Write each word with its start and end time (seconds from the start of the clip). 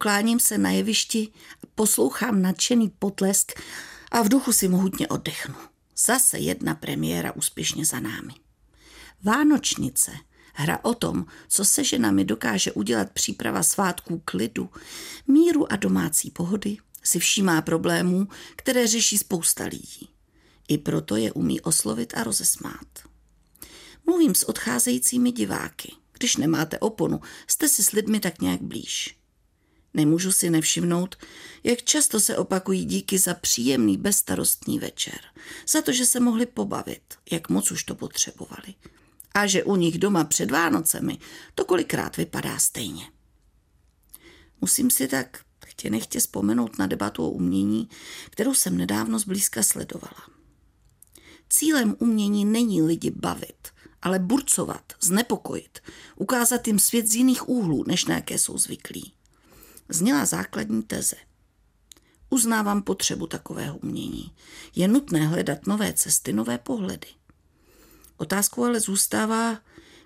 ukláním 0.00 0.40
se 0.40 0.58
na 0.58 0.70
jevišti, 0.70 1.28
poslouchám 1.74 2.42
nadšený 2.42 2.88
potlesk 2.98 3.52
a 4.10 4.22
v 4.22 4.28
duchu 4.28 4.52
si 4.52 4.68
mohutně 4.68 5.08
oddechnu. 5.08 5.54
Zase 5.96 6.38
jedna 6.38 6.74
premiéra 6.74 7.32
úspěšně 7.32 7.84
za 7.84 8.00
námi. 8.00 8.32
Vánočnice, 9.22 10.12
hra 10.54 10.78
o 10.82 10.94
tom, 10.94 11.26
co 11.48 11.64
se 11.64 11.84
ženami 11.84 12.24
dokáže 12.24 12.72
udělat 12.72 13.10
příprava 13.10 13.62
svátků 13.62 14.22
klidu, 14.24 14.70
míru 15.26 15.72
a 15.72 15.76
domácí 15.76 16.30
pohody, 16.30 16.76
si 17.02 17.18
všímá 17.18 17.62
problémů, 17.62 18.28
které 18.56 18.86
řeší 18.86 19.18
spousta 19.18 19.64
lidí. 19.64 20.08
I 20.68 20.78
proto 20.78 21.16
je 21.16 21.32
umí 21.32 21.60
oslovit 21.60 22.12
a 22.16 22.24
rozesmát. 22.24 22.88
Mluvím 24.06 24.34
s 24.34 24.42
odcházejícími 24.48 25.32
diváky. 25.32 25.92
Když 26.12 26.36
nemáte 26.36 26.78
oponu, 26.78 27.20
jste 27.46 27.68
si 27.68 27.84
s 27.84 27.92
lidmi 27.92 28.20
tak 28.20 28.40
nějak 28.40 28.62
blíž. 28.62 29.19
Nemůžu 29.94 30.32
si 30.32 30.50
nevšimnout, 30.50 31.16
jak 31.64 31.82
často 31.82 32.20
se 32.20 32.36
opakují 32.36 32.84
díky 32.84 33.18
za 33.18 33.34
příjemný 33.34 33.96
bezstarostný 33.96 34.78
večer, 34.78 35.20
za 35.68 35.82
to, 35.82 35.92
že 35.92 36.06
se 36.06 36.20
mohli 36.20 36.46
pobavit, 36.46 37.14
jak 37.30 37.48
moc 37.48 37.70
už 37.70 37.84
to 37.84 37.94
potřebovali. 37.94 38.74
A 39.34 39.46
že 39.46 39.64
u 39.64 39.76
nich 39.76 39.98
doma 39.98 40.24
před 40.24 40.50
Vánocemi 40.50 41.18
to 41.54 41.64
kolikrát 41.64 42.16
vypadá 42.16 42.58
stejně. 42.58 43.04
Musím 44.60 44.90
si 44.90 45.08
tak 45.08 45.44
chtě 45.66 45.90
nechtě 45.90 46.20
vzpomenout 46.20 46.78
na 46.78 46.86
debatu 46.86 47.24
o 47.24 47.30
umění, 47.30 47.88
kterou 48.30 48.54
jsem 48.54 48.76
nedávno 48.76 49.18
zblízka 49.18 49.62
sledovala. 49.62 50.26
Cílem 51.48 51.96
umění 51.98 52.44
není 52.44 52.82
lidi 52.82 53.10
bavit, 53.10 53.68
ale 54.02 54.18
burcovat, 54.18 54.92
znepokojit, 55.00 55.78
ukázat 56.16 56.66
jim 56.66 56.78
svět 56.78 57.08
z 57.08 57.14
jiných 57.14 57.48
úhlů, 57.48 57.84
než 57.86 58.04
na 58.04 58.14
jaké 58.14 58.38
jsou 58.38 58.58
zvyklí. 58.58 59.12
Zněla 59.92 60.24
základní 60.24 60.82
teze. 60.82 61.16
Uznávám 62.30 62.82
potřebu 62.82 63.26
takového 63.26 63.78
umění. 63.78 64.32
Je 64.76 64.88
nutné 64.88 65.26
hledat 65.26 65.66
nové 65.66 65.92
cesty, 65.92 66.32
nové 66.32 66.58
pohledy. 66.58 67.08
Otázkou 68.16 68.64
ale 68.64 68.80
zůstává, 68.80 69.58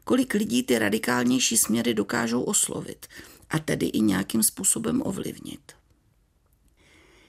kolik 0.05 0.35
lidí 0.35 0.63
ty 0.63 0.79
radikálnější 0.79 1.57
směry 1.57 1.95
dokážou 1.95 2.43
oslovit 2.43 3.07
a 3.51 3.59
tedy 3.59 3.87
i 3.87 4.01
nějakým 4.01 4.43
způsobem 4.43 5.03
ovlivnit. 5.05 5.73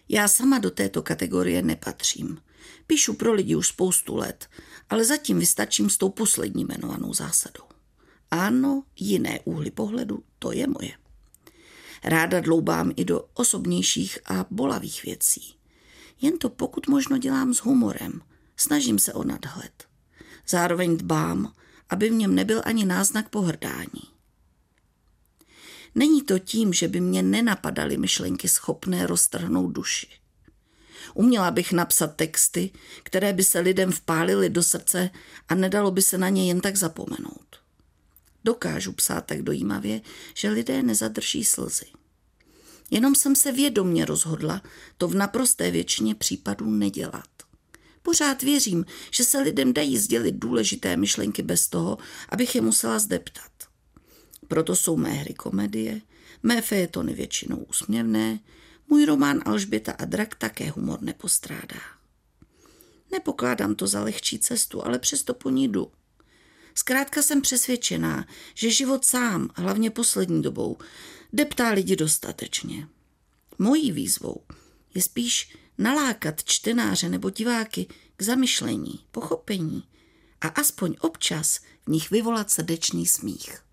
Já 0.10 0.28
sama 0.28 0.60
do 0.60 0.72
této 0.72 1.02
kategorie 1.02 1.62
nepatřím. 1.62 2.42
Píšu 2.88 3.14
pro 3.14 3.34
lidi 3.34 3.56
už 3.56 3.68
spoustu 3.68 4.16
let, 4.16 4.50
ale 4.90 5.06
zatím 5.06 5.40
vystačím 5.40 5.90
s 5.90 5.98
tou 5.98 6.10
poslední 6.10 6.64
jmenovanou 6.64 7.14
zásadou. 7.14 7.66
Ano, 8.32 8.84
jiné 9.00 9.40
úhly 9.46 9.72
pohledu, 9.72 10.24
to 10.40 10.52
je 10.52 10.68
moje. 10.68 11.05
Ráda 12.08 12.40
dloubám 12.40 12.92
i 12.96 13.06
do 13.06 13.26
osobnějších 13.34 14.20
a 14.26 14.46
bolavých 14.52 15.04
věcí. 15.04 15.56
Jen 16.22 16.38
to 16.38 16.50
pokud 16.50 16.88
možno 16.88 17.18
dělám 17.18 17.54
s 17.54 17.58
humorem. 17.58 18.22
Snažím 18.58 19.00
se 19.00 19.14
o 19.14 19.24
nadhled. 19.24 19.88
Zároveň 20.48 20.98
dbám, 20.98 21.54
aby 21.90 22.10
v 22.10 22.14
něm 22.14 22.36
nebyl 22.36 22.62
ani 22.66 22.86
náznak 22.86 23.30
pohrdání. 23.30 24.04
Není 25.96 26.22
to 26.22 26.40
tím, 26.40 26.74
že 26.74 26.88
by 26.88 27.02
mě 27.02 27.24
nenapadaly 27.24 27.98
myšlenky 27.98 28.48
schopné 28.48 29.08
roztrhnout 29.08 29.72
duši. 29.72 30.08
Uměla 31.14 31.52
bych 31.52 31.72
napsat 31.72 32.16
texty, 32.16 32.72
které 33.04 33.34
by 33.34 33.44
se 33.44 33.60
lidem 33.60 33.92
vpálily 33.92 34.50
do 34.50 34.64
srdce 34.64 35.10
a 35.48 35.56
nedalo 35.56 35.92
by 35.92 36.02
se 36.02 36.18
na 36.18 36.30
ně 36.30 36.48
jen 36.48 36.62
tak 36.62 36.76
zapomenout. 36.76 37.65
Dokážu 38.46 38.92
psát 38.92 39.26
tak 39.26 39.42
dojímavě, 39.42 40.02
že 40.34 40.50
lidé 40.50 40.84
nezadrží 40.84 41.44
slzy. 41.44 41.86
Jenom 42.92 43.16
jsem 43.16 43.36
se 43.36 43.52
vědomně 43.52 44.06
rozhodla 44.06 44.62
to 44.98 45.08
v 45.08 45.16
naprosté 45.16 45.72
většině 45.72 46.16
případů 46.16 46.70
nedělat. 46.70 47.30
Pořád 48.02 48.44
věřím, 48.44 48.86
že 49.12 49.24
se 49.24 49.42
lidem 49.42 49.74
dají 49.74 49.98
sdělit 49.98 50.36
důležité 50.36 50.98
myšlenky 50.98 51.42
bez 51.44 51.68
toho, 51.68 51.98
abych 52.30 52.56
je 52.56 52.62
musela 52.62 53.00
zdeptat. 53.00 53.52
Proto 54.48 54.76
jsou 54.76 54.98
mé 54.98 55.10
hry 55.10 55.34
komedie, 55.34 56.02
mé 56.44 56.62
fejetony 56.62 57.14
většinou 57.14 57.58
úsměvné, 57.58 58.40
můj 58.90 59.06
román 59.06 59.42
Alžběta 59.46 59.92
a 59.92 60.06
drak 60.06 60.36
také 60.36 60.70
humor 60.70 61.02
nepostrádá. 61.02 61.82
Nepokládám 63.12 63.76
to 63.76 63.88
za 63.88 64.04
lehčí 64.04 64.40
cestu, 64.40 64.86
ale 64.86 65.00
přesto 65.00 65.34
po 65.34 65.50
ní 65.50 65.68
jdu. 65.68 65.92
Zkrátka 66.78 67.22
jsem 67.22 67.42
přesvědčená, 67.42 68.28
že 68.54 68.72
život 68.72 69.06
sám, 69.06 69.50
hlavně 69.56 69.92
poslední 69.92 70.42
dobou, 70.42 70.78
deptá 71.34 71.70
lidi 71.70 71.96
dostatečně. 71.96 72.88
Mojí 73.60 73.92
výzvou 73.92 74.44
je 74.96 75.02
spíš 75.02 75.58
nalákat 75.78 76.44
čtenáře 76.44 77.10
nebo 77.10 77.30
diváky 77.30 77.88
k 78.18 78.22
zamyšlení, 78.24 79.06
pochopení 79.12 79.84
a 80.42 80.48
aspoň 80.48 80.96
občas 81.00 81.60
v 81.86 81.90
nich 81.90 82.12
vyvolat 82.12 82.52
srdečný 82.52 83.06
smích. 83.06 83.64